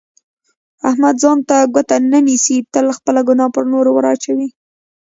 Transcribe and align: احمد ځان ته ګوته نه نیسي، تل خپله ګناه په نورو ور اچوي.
احمد 0.89 1.15
ځان 1.23 1.37
ته 1.49 1.57
ګوته 1.73 1.95
نه 2.11 2.19
نیسي، 2.25 2.57
تل 2.73 2.85
خپله 2.97 3.21
ګناه 3.27 3.53
په 3.55 3.59
نورو 3.71 3.89
ور 3.93 4.05
اچوي. 4.13 4.47